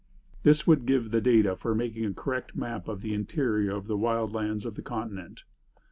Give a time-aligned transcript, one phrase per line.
[0.41, 3.95] This would give the data for making a correct map of the interior of the
[3.97, 5.43] wild lands of the continent.